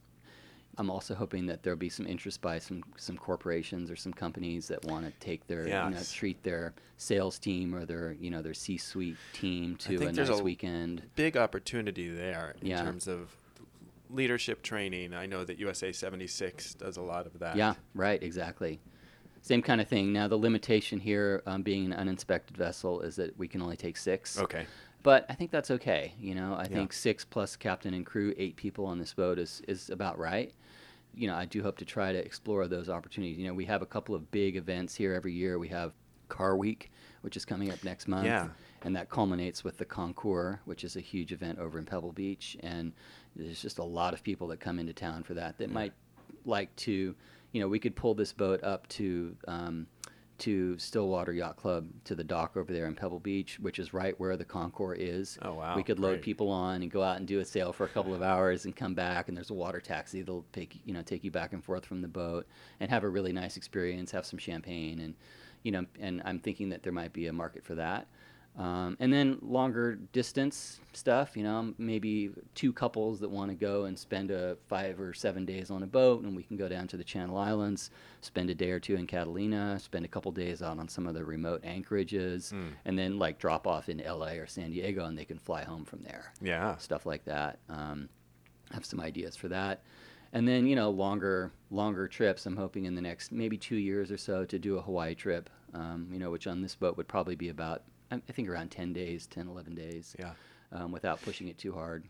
[0.80, 4.68] I'm also hoping that there'll be some interest by some some corporations or some companies
[4.68, 8.42] that want to take their you know treat their sales team or their you know
[8.42, 11.02] their C-suite team to a nice a weekend.
[11.16, 12.84] big opportunity there in Yeah.
[12.84, 13.36] terms of
[14.10, 15.14] leadership training.
[15.14, 17.56] I know that USA 76 does a lot of that.
[17.58, 18.80] Yeah, right, exactly.
[19.42, 20.12] Same kind of thing.
[20.14, 23.98] Now, the limitation here, um, being an uninspected vessel, is that we can only take
[23.98, 24.40] six.
[24.40, 24.66] Okay.
[25.04, 26.14] but I think that's okay.
[26.20, 29.62] You know, I think six plus captain and crew, eight people on this boat is
[29.68, 30.54] is about right.
[31.18, 33.38] You know, I do hope to try to explore those opportunities.
[33.38, 35.58] You know, we have a couple of big events here every year.
[35.58, 35.94] We have
[36.30, 38.26] Car Week, which is coming up next month.
[38.26, 38.50] Yeah.
[38.84, 42.56] And that culminates with the Concours, which is a huge event over in Pebble Beach.
[42.62, 42.94] And
[43.36, 45.94] there's just a lot of people that come into town for that that might
[46.46, 47.16] like to,
[47.52, 49.88] you know, we could pull this boat up to um,
[50.40, 54.20] to Stillwater Yacht Club to the dock over there in Pebble Beach, which is right
[54.20, 55.38] where the Concours is.
[55.42, 55.76] Oh, wow.
[55.76, 56.22] We could load Great.
[56.22, 58.76] people on and go out and do a sail for a couple of hours and
[58.76, 59.28] come back.
[59.28, 62.02] And there's a water taxi that'll take you know take you back and forth from
[62.02, 62.46] the boat
[62.80, 64.12] and have a really nice experience.
[64.12, 65.16] Have some champagne and
[65.64, 68.08] you know and I'm thinking that there might be a market for that.
[68.58, 73.86] Um, and then longer distance stuff, you know, maybe two couples that want to go
[73.86, 76.88] and spend a five or seven days on a boat, and we can go down
[76.88, 77.92] to the Channel Islands,
[78.22, 81.14] spend a day or two in Catalina, spend a couple days out on some of
[81.14, 82.52] the remote anchorages,
[82.86, 85.86] and then like drop off in LA or San Diego, and they can fly home
[85.86, 86.34] from there.
[86.42, 86.78] Yeah.
[86.78, 87.60] stuff like that.
[87.70, 88.10] Um,
[88.72, 89.84] have some ideas for that.
[90.34, 92.46] And then you know longer longer trips.
[92.48, 95.50] I'm hoping in the next maybe two years or so to do a Hawaii trip.
[95.74, 98.70] Um, you know, which on this boat would probably be about I I think around
[98.72, 100.16] 10 days, 10, 11 days.
[100.20, 100.34] Yeah.
[100.72, 102.04] Um, without pushing it too hard.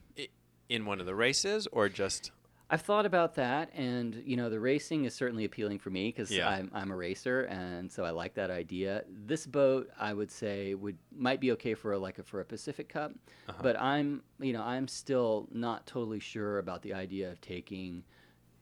[0.70, 2.32] In one of the races or just
[2.70, 6.30] I've thought about that, and you know, the racing is certainly appealing for me because
[6.32, 6.50] Yeah.
[6.50, 9.04] I'm, I'm a racer, and so I like that idea.
[9.26, 12.46] This boat, I would say, would might be okay for a, like a, for a
[12.46, 13.14] Pacific Cup,
[13.48, 13.54] Uh-huh.
[13.62, 18.04] but I'm you know I'm still not totally sure about the idea of taking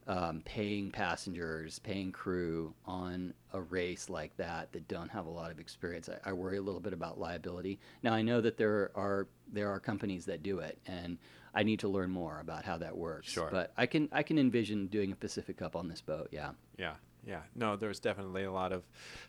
[0.07, 5.51] um, paying passengers, paying crew on a race like that that don't have a lot
[5.51, 6.09] of experience.
[6.09, 7.79] I, I worry a little bit about liability.
[8.03, 11.17] Now I know that there are there are companies that do it, and
[11.53, 13.31] I need to learn more about how that works.
[13.31, 13.49] Sure.
[13.51, 16.29] But I can I can envision doing a Pacific Cup on this boat.
[16.31, 16.51] Yeah.
[16.77, 16.93] Yeah,
[17.25, 17.41] yeah.
[17.55, 18.83] No, there's definitely a lot of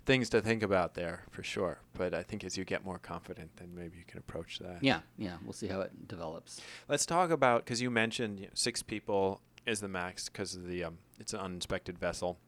[0.04, 1.78] things to think about there for sure.
[1.94, 4.78] But I think as you get more confident, then maybe you can approach that.
[4.82, 5.36] Yeah, yeah.
[5.42, 6.60] We'll see how it develops.
[6.86, 10.66] Let's talk about because you mentioned you know, six people is the max because of
[10.66, 12.38] the um, it's an uninspected vessel.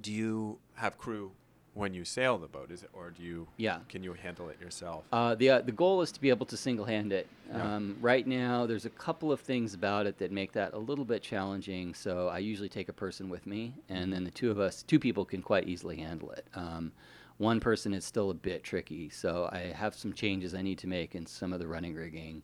[0.00, 1.32] Do you have crew
[1.74, 2.70] when you sail the boat?
[2.70, 3.48] Is it or do you?
[3.56, 3.78] Yeah.
[3.88, 5.04] Can you handle it yourself?
[5.12, 7.26] Uh, the uh, the goal is to be able to single hand it.
[7.48, 7.76] Yeah.
[7.76, 11.04] Um, right now, there's a couple of things about it that make that a little
[11.04, 11.94] bit challenging.
[11.94, 14.98] So I usually take a person with me, and then the two of us, two
[14.98, 16.46] people, can quite easily handle it.
[16.54, 16.92] Um,
[17.38, 20.88] one person is still a bit tricky, so I have some changes I need to
[20.88, 22.42] make in some of the running rigging.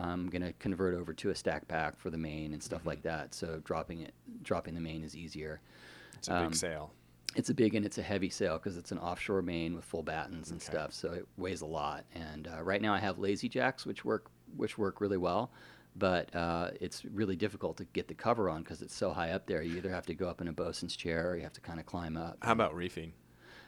[0.00, 3.02] I'm going to convert over to a stack pack for the main and stuff like
[3.02, 3.34] that.
[3.34, 5.60] So dropping it, dropping the main is easier.
[6.16, 6.92] it's a big um, sail.
[7.36, 10.02] It's a big and it's a heavy sail because it's an offshore main with full
[10.02, 10.70] battens and Okay.
[10.72, 12.04] stuff, so it weighs a lot.
[12.14, 15.52] And uh, right now I have lazy jacks, which work which work really well,
[15.94, 19.46] but uh, it's really difficult to get the cover on because it's so high up
[19.46, 19.62] there.
[19.62, 21.78] You either have to go up in a bosun's chair or you have to kind
[21.78, 22.38] of climb up.
[22.42, 23.12] How about reefing?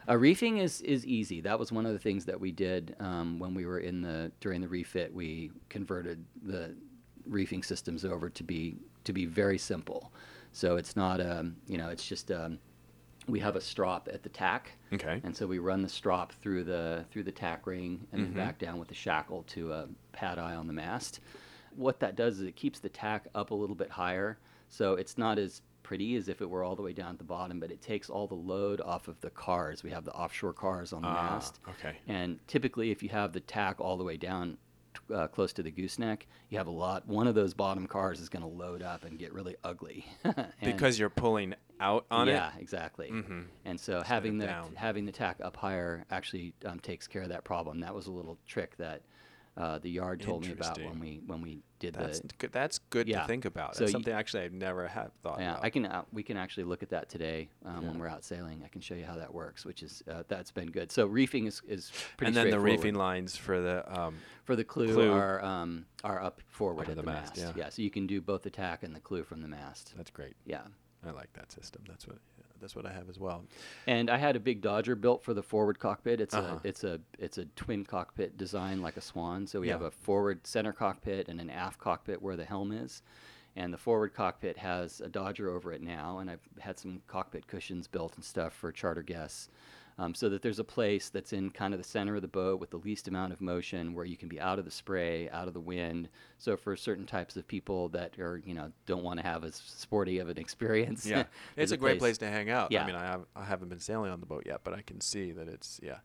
[0.09, 1.41] Uh, reefing is, is easy.
[1.41, 4.33] That was one of the things that we did um, when we were in the
[4.41, 5.13] during the refit.
[5.15, 6.75] We converted the
[7.29, 10.13] reefing systems over to be to be very simple.
[10.53, 12.59] So it's not um, you know it's just um,
[13.29, 15.21] we have a strop at the tack, Okay.
[15.23, 18.25] and so we run the strop through the through the tack ring and Mhm.
[18.25, 21.21] then back down with the shackle to a pad eye on the mast.
[21.77, 24.39] What that does is it keeps the tack up a little bit higher,
[24.69, 27.25] so it's not as pretty as if it were all the way down at the
[27.25, 29.83] bottom, but it takes all the load off of the cars.
[29.83, 31.97] We have the offshore cars on the Ah, mast, okay.
[32.07, 34.59] and typically, if you have the tack all the way down
[35.13, 37.07] uh, close to the gooseneck, you have a lot.
[37.09, 40.05] One of those bottom cars is going to load up and get really ugly.
[40.63, 42.33] Because you're pulling out on it.
[42.33, 43.09] yeah, exactly.
[43.11, 43.47] Mhm.
[43.65, 44.75] And so having the down.
[44.77, 47.81] having the tack up higher actually um, takes care of that problem.
[47.81, 49.03] That was a little trick that
[49.57, 52.29] uh, the yard told me about when we when we did That's the.
[52.39, 52.53] good.
[52.53, 53.21] That's good Yeah.
[53.23, 53.75] to think about.
[53.75, 55.65] So That's you- something actually I've never have thought Yeah, about.
[55.65, 55.85] I can.
[55.85, 57.89] Uh, we can actually look at that today um, Yeah.
[57.91, 58.63] when we're out sailing.
[58.65, 60.91] I can show you how that works, which is uh, that's been good.
[60.91, 64.65] So reefing is is pretty and then the reefing lines for the um, for the
[64.65, 65.13] clew, clew.
[65.13, 67.57] are um, are up forward at the the, mast, mast.
[67.57, 67.69] yeah.
[67.69, 69.93] so you can do both the tack and the clew from the mast.
[69.97, 70.35] that's great.
[70.47, 70.63] Yeah.
[71.05, 71.83] I like that system.
[71.89, 72.19] That's what
[72.63, 73.45] that's what I have as well.
[73.87, 76.21] And I had a big Dodger built for the forward cockpit.
[76.21, 76.59] It's Uh-huh.
[76.65, 79.47] a it's a it's a twin cockpit design like a swan.
[79.47, 83.03] So we have a forward center cockpit and an aft cockpit where the helm is.
[83.55, 87.47] And the forward cockpit has a Dodger over it now, and I've had some cockpit
[87.47, 89.51] cushions built and stuff for charter guests,
[89.99, 92.61] um, so that there's a place that's in kind of the center of the boat
[92.61, 95.49] with the least amount of motion, where you can be out of the spray, out
[95.49, 96.09] of the wind.
[96.39, 99.55] So for certain types of people that are you know don't want to have as
[99.57, 101.25] sporty of an experience, Yeah,
[101.57, 102.71] it's a great place to hang out.
[102.71, 102.87] I Yeah.
[102.87, 105.33] mean, I have I haven't been sailing on the boat yet, but I can see
[105.33, 105.99] that it's yeah,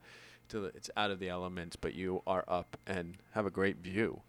[0.50, 3.78] to the, it's out of the elements, but you are up and have a great
[3.78, 4.22] view.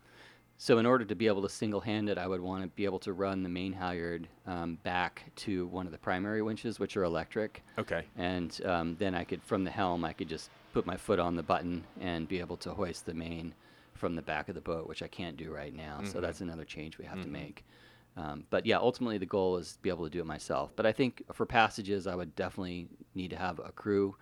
[0.61, 2.85] So in order to be able to single hand it, I would want to be
[2.85, 6.97] able to run the main halyard um, back to one of the primary winches, which
[6.97, 7.63] are electric.
[7.79, 8.05] Okay.
[8.17, 11.37] And um, then I could, from the helm, I could just put my foot on
[11.37, 13.55] the button and be able to hoist the main
[13.95, 16.01] from the back of the boat, which I can't do right now.
[16.03, 16.23] So Mhm.
[16.23, 17.33] that's another change we have to Mhm.
[17.33, 17.65] make.
[18.17, 20.73] Um, but yeah, ultimately the goal is to be able to do it myself.
[20.75, 24.17] But I think for passages, I would definitely need to have a crew,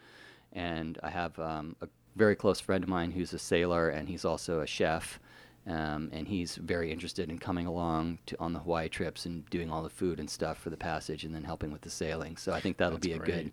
[0.52, 4.24] and I have um, a very close friend of mine who's a sailor and he's
[4.26, 5.18] also a chef.
[5.66, 9.70] Um, and he's very interested in coming along to, on the Hawaii trips and doing
[9.70, 12.36] all the food and stuff for the passage, and then helping with the sailing.
[12.36, 13.26] So I think that'll That's be a great.
[13.44, 13.52] good,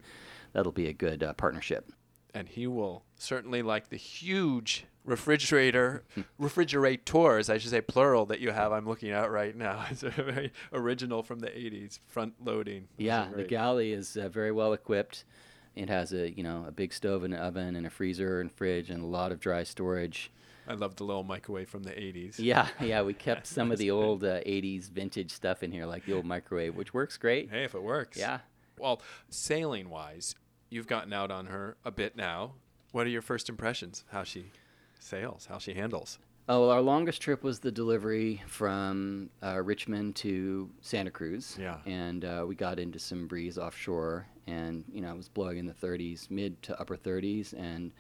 [0.53, 1.91] that'll be a good uh, partnership.
[2.35, 6.03] and he will certainly like the huge refrigerator
[6.39, 10.09] refrigerators i should say plural that you have i'm looking at right now it's a
[10.09, 15.25] very original from the 80s front loading Yeah, the galley is uh, very well equipped.
[15.75, 18.51] It has a you know a big stove and an oven and a freezer and
[18.51, 20.31] fridge and a lot of dry storage.
[20.67, 23.91] I love the little microwave from the 80s Yeah, yeah, we kept some of the
[23.91, 27.49] old uh, '80s vintage stuff in here, like the old microwave, which works great.
[27.49, 28.39] hey if it works Yeah.
[28.79, 30.35] well sailing wise
[30.69, 32.53] you've gotten out on her a bit now
[32.91, 34.45] what are your first impressions how she
[34.99, 40.17] sails how she handles Oh, well, our longest trip was the delivery from uh, Richmond
[40.17, 41.55] to Santa Cruz.
[41.57, 41.77] Yeah.
[41.85, 45.65] And uh, we got into some breeze offshore, and you know it was blowing in
[45.65, 47.93] the 30s, mid to upper 30s, and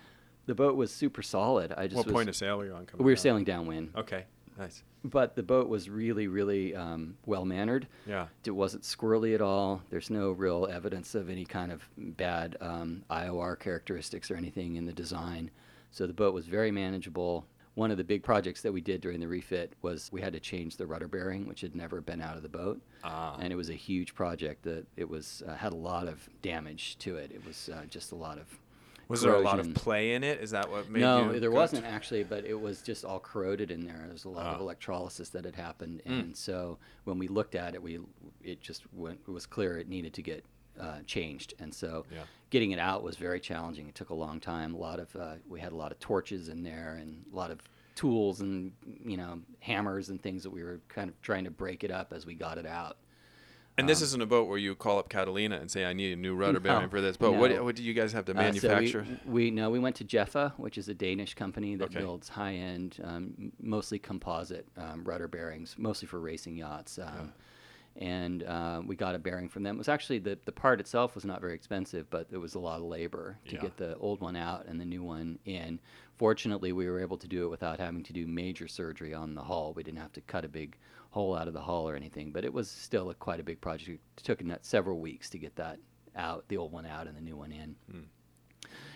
[0.45, 1.73] the boat was super solid.
[1.73, 3.21] I just what was, point of sail were you on coming we were down?
[3.21, 3.91] sailing downwind.
[3.95, 4.25] okay
[4.57, 7.87] nice but the boat was really, really um, well mannered.
[8.05, 9.81] yeah It wasn't squirrely at all.
[9.89, 14.85] There's no real evidence of any kind of bad um, IOR characteristics or anything in
[14.85, 15.51] the design.
[15.91, 17.45] So the boat was very manageable.
[17.75, 20.39] One of the big projects that we did during the refit was we had to
[20.39, 23.55] change the rudder bearing, which had never been out of the boat, ah and it
[23.55, 24.61] was a huge project.
[24.63, 27.31] That it was uh, had a lot of damage to it.
[27.31, 28.45] It was uh, just a lot of
[29.07, 31.85] was there a lot of play in it is that what made no, there wasn't
[31.85, 33.97] actually, but it was just all corroded in there.
[34.03, 34.63] There was a lot of Ah.
[34.63, 36.19] electrolysis that had happened, Mm.
[36.19, 37.99] and so when we looked at it, we
[38.43, 40.43] it just went, it was clear it needed to get
[40.79, 42.23] uh, changed, and so Yeah.
[42.49, 43.87] getting it out was very challenging.
[43.87, 44.73] It took a long time.
[44.73, 47.51] A lot of uh, we had a lot of torches in there and a lot
[47.51, 47.61] of
[47.95, 48.71] tools and
[49.05, 52.11] you know hammers and things that we were kind of trying to break it up
[52.11, 52.97] as we got it out.
[53.77, 56.13] And this Um, isn't a boat where you call up Catalina and say, "I need
[56.13, 57.63] a new rudder No, bearing for this boat." What, no.
[57.63, 59.05] what do you guys have to Uh, so we- manufacture?
[59.25, 61.99] we, no, we went to Jefa, which is a Danish company that Okay.
[61.99, 66.99] builds high-end, um, mostly composite um, rudder bearings, mostly for racing yachts.
[66.99, 67.33] Um,
[67.95, 69.75] And uh, we got a bearing from them.
[69.75, 72.59] It was actually the the part itself was not very expensive, but there was a
[72.59, 73.61] lot of labor to Yeah.
[73.61, 75.79] get the old one out and the new one in.
[76.17, 79.43] Fortunately, we were able to do it without having to do major surgery on the
[79.43, 79.73] hull.
[79.73, 80.75] We didn't have to cut a big
[81.11, 83.61] hole out of the hull or anything, but it was still a, quite a big
[83.61, 83.89] project.
[84.17, 85.77] It took several weeks to get that
[86.15, 87.75] out, the old one out and the new one in.
[87.91, 88.05] Mm.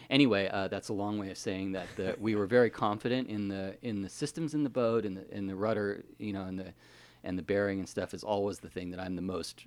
[0.10, 3.48] Anyway, uh, that's a long way of saying that the, we were very confident in
[3.50, 6.58] the in the systems in the boat and the in the rudder, you know, and
[6.58, 6.74] the
[7.28, 9.66] and the bearing and stuff is always the thing that I'm the most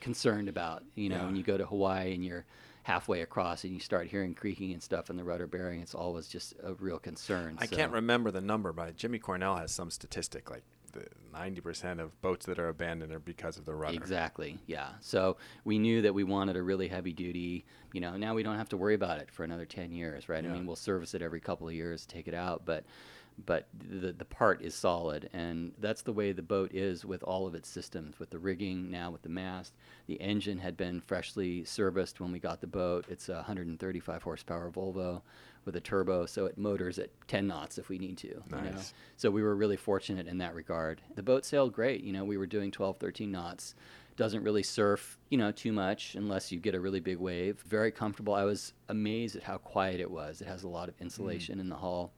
[0.00, 0.82] concerned about.
[0.96, 1.26] You know, Yeah.
[1.26, 2.44] when you go to Hawaii and you're
[2.82, 6.26] halfway across and you start hearing creaking and stuff in the rudder bearing, it's always
[6.26, 7.56] just a real concern.
[7.60, 10.64] I So- can't remember the number, but Jimmy Cornell has some statistic like
[11.32, 13.94] 90% of boats that are abandoned are because of the rudder.
[13.94, 14.58] Exactly.
[14.66, 14.94] Yeah.
[15.00, 17.64] So we knew that we wanted a really heavy duty.
[17.92, 20.42] You know, now we don't have to worry about it for another ten years, right?
[20.42, 20.50] Yeah.
[20.50, 22.84] I mean, we'll service it every couple of years, take it out, but
[23.46, 27.46] but the the part is solid, and that's the way the boat is with all
[27.46, 29.74] of its systems, with the rigging now, with the mast.
[30.06, 33.06] The engine had been freshly serviced when we got the boat.
[33.08, 35.22] It's a 135 horsepower Volvo
[35.64, 38.28] with a turbo, so it motors at 10 knots if we need to.
[38.28, 38.60] You know?
[38.60, 38.94] Nice.
[39.16, 41.02] So we were really fortunate in that regard.
[41.14, 42.02] The boat sailed great.
[42.02, 43.74] You know, we were doing 12, 13 knots.
[44.16, 47.62] Doesn't really surf, you know, too much unless you get a really big wave.
[47.68, 48.34] Very comfortable.
[48.34, 50.40] I was amazed at how quiet it was.
[50.40, 51.02] It has a lot of mm.
[51.02, 52.12] insulation in the hull.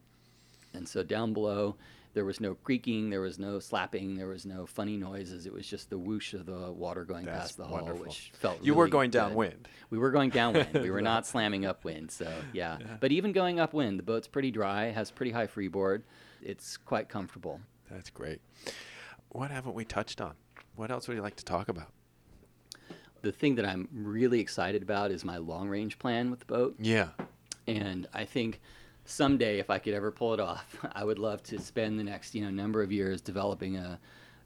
[0.75, 1.77] And so down below,
[2.15, 5.47] there was no creaking, there was no slapping, there was no funny noises.
[5.47, 7.97] It was just the whoosh of the water going That's past the wonderful.
[7.99, 9.19] hull, which felt You were really going good.
[9.19, 9.69] downwind.
[9.91, 10.73] We were going downwind.
[10.75, 12.11] we were not slamming upwind.
[12.11, 12.79] So yeah.
[12.81, 12.87] Yeah.
[13.01, 16.03] But even going upwind, the boat's pretty dry, has pretty high freeboard.
[16.43, 17.61] It's quite comfortable.
[17.91, 18.41] That's great.
[19.29, 20.35] What haven't we touched on?
[20.75, 21.93] What else would you like to talk about?
[23.23, 26.75] The thing that I'm really excited about is my long range plan with the boat.
[26.81, 27.09] Yeah.
[27.67, 28.61] And I think
[29.11, 32.35] someday, if I could ever pull it off, I would love to spend the next
[32.35, 33.99] you know number of years developing a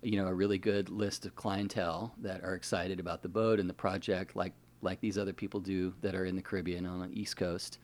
[0.02, 3.68] you know a really good list of clientele that are excited about the boat and
[3.68, 4.52] the project, like
[4.82, 7.78] like these other people do that are in the Caribbean on the East Coast.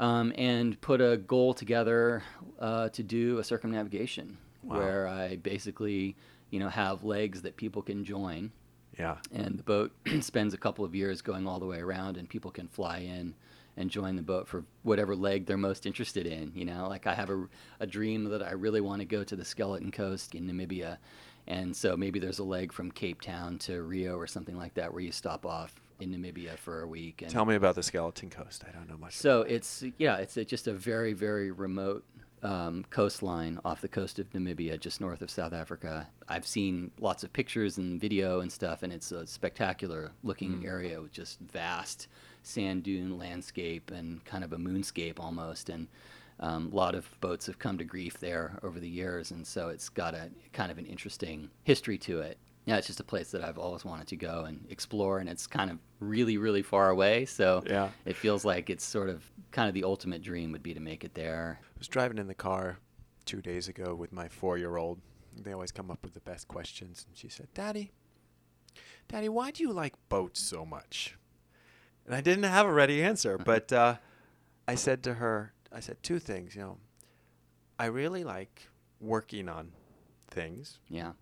[0.00, 2.22] Um, and put a goal together
[2.60, 4.76] uh, to do a circumnavigation Wow.
[4.78, 6.14] where I basically,
[6.50, 8.52] you know, have legs that people can join
[8.96, 9.16] Yeah.
[9.32, 12.50] and the boat spends a couple of years going all the way around and people
[12.52, 13.34] can fly in
[13.78, 17.14] and join the boat for whatever leg they're most interested in you know like i
[17.14, 17.48] have a,
[17.80, 20.98] a dream that i really want to go to the skeleton coast in namibia
[21.46, 24.92] and so maybe there's a leg from cape town to rio or something like that
[24.92, 28.30] where you stop off in namibia for a week and Tell me about the Skeleton
[28.30, 28.64] Coast.
[28.68, 29.14] I don't know much.
[29.14, 32.04] so it's yeah, it's a, just a very very remote
[32.42, 36.06] um, coastline off the coast of Namibia, just north of South Africa.
[36.28, 41.00] I've seen lots of pictures and video and stuff, and it's a spectacular looking area
[41.00, 42.08] with just vast
[42.42, 45.68] sand dune landscape and kind of a moonscape almost.
[45.68, 45.88] And
[46.40, 49.68] um, a lot of boats have come to grief there over the years, and so
[49.70, 52.38] it's got a kind of an interesting history to it.
[52.64, 55.46] Yeah, it's just a place that I've always wanted to go and explore, and it's
[55.46, 57.24] kind of really, really far away.
[57.24, 57.90] So Yeah.
[58.04, 61.02] it feels like it's sort of kind of the ultimate dream would be to make
[61.02, 61.60] it there.
[61.64, 62.78] I was driving in the car
[63.24, 65.00] two days ago with my four year old.
[65.36, 67.04] They always come up with the best questions.
[67.08, 67.90] And she said, Daddy,
[69.08, 71.16] Daddy, why do you like boats so much?
[72.08, 73.96] And I didn't have a ready answer, but uh,
[74.66, 76.54] I said to her, I said two things.
[76.54, 76.78] You know,
[77.78, 79.72] I really like working on
[80.30, 81.12] things, Yeah,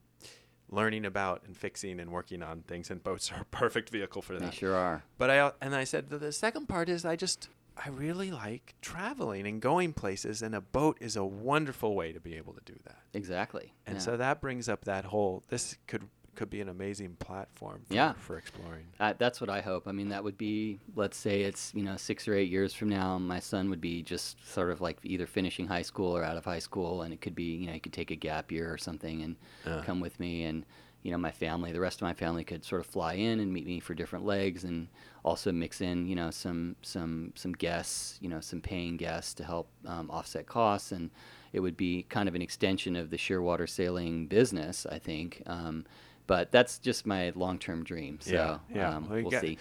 [0.71, 4.35] learning about and fixing and working on things, and boats are a perfect vehicle for
[4.35, 4.53] that.
[4.53, 5.03] they sure are.
[5.19, 8.77] But I and I said the, the second part is I just I really like
[8.81, 12.63] traveling and going places, and a boat is a wonderful way to be able to
[12.65, 13.01] do that.
[13.13, 13.75] Exactly.
[13.87, 14.03] And yeah.
[14.03, 15.43] so that brings up that whole.
[15.49, 17.83] This could could be an amazing platform.
[17.89, 18.13] For, Yeah.
[18.15, 18.85] for exploring.
[19.01, 19.89] Uh, that's what I hope.
[19.89, 22.89] I mean, that would be, let's say it's, you know, six or eight years from
[22.89, 26.37] now, my son would be just sort of like either finishing high school or out
[26.37, 27.03] of high school.
[27.03, 29.37] And it could be, you know, he could take a gap year or something and
[29.67, 29.83] Yeah.
[29.85, 30.45] come with me.
[30.45, 30.65] And,
[31.03, 33.53] you know, my family, the rest of my family could sort of fly in and
[33.53, 34.89] meet me for different legs and
[35.25, 39.45] also mix in, you know, some, some, some guests, you know, some paying guests to
[39.45, 40.91] help um, offset costs.
[40.93, 41.11] And
[41.53, 45.43] it would be kind of an extension of the shearwater sailing business, I think.
[45.47, 45.87] Um,
[46.27, 48.19] but that's just my long-term dream.
[48.21, 48.97] So Yeah, yeah.
[48.97, 49.59] um, Well, we'll see.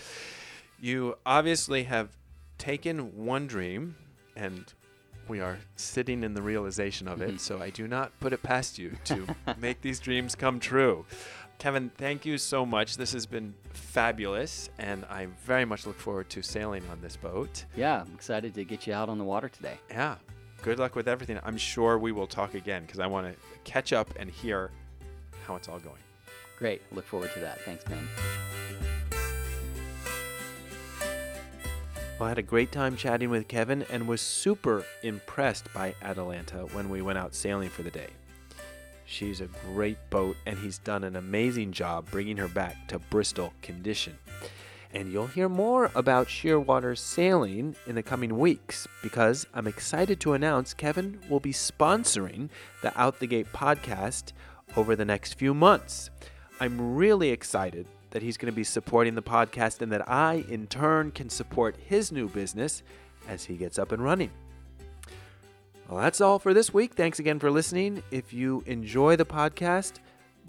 [0.79, 2.09] You obviously have
[2.57, 3.95] taken one dream,
[4.35, 4.71] and
[5.27, 7.35] we are sitting in the realization of it.
[7.35, 7.39] Mhm.
[7.39, 11.05] So I do not put it past you to make these dreams come true.
[11.57, 12.97] Kevin, thank you so much.
[12.97, 17.63] This has been fabulous, and I very much look forward to sailing on this boat.
[17.77, 19.79] Yeah, I'm excited to get you out on the water today.
[19.89, 20.15] Yeah.
[20.63, 21.39] Good luck with everything.
[21.43, 24.71] I'm sure we will talk again because I want to catch up and hear
[25.45, 25.95] how it's all going.
[26.57, 26.81] Great.
[26.91, 27.61] Look forward to that.
[27.61, 28.07] Thanks, Ben.
[32.17, 36.59] Well, I had a great time chatting with Kevin and was super impressed by Atalanta
[36.71, 38.07] when we went out sailing for the day.
[39.05, 43.53] She's a great boat, and he's done an amazing job bringing her back to Bristol
[43.61, 44.17] condition.
[44.93, 50.33] And you'll hear more about Shearwater sailing in the coming weeks because I'm excited to
[50.33, 52.49] announce Kevin will be sponsoring
[52.81, 54.31] the Out the Gate podcast
[54.77, 56.09] over the next few months.
[56.59, 60.67] I'm really excited that he's going to be supporting the podcast and that I, in
[60.67, 62.81] turn, can support his new business
[63.27, 64.31] as he gets up and running.
[65.89, 66.93] Well, that's all for this week.
[66.93, 68.01] Thanks again for listening.
[68.09, 69.95] If you enjoy the podcast,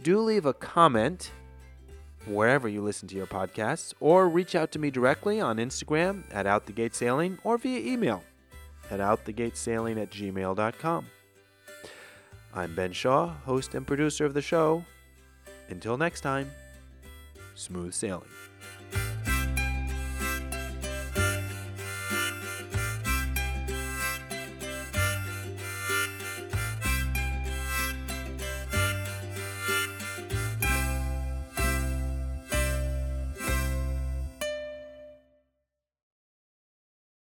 [0.03, 1.33] do leave a comment
[2.25, 6.47] wherever you listen to your podcasts or reach out to me directly on Instagram at
[6.47, 8.23] OutTheGateSailing or via email
[8.91, 11.07] at OutTheGateSailing at gmail.com.
[12.55, 14.85] I'm Ben Shaw, host and producer of the show.
[15.69, 16.51] Until next time,
[17.55, 18.29] smooth sailing.